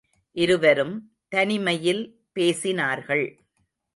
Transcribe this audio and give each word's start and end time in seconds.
இருவரும் 0.31 1.11
தனிமையில் 1.27 2.03
பேசினார்கள். 2.35 3.25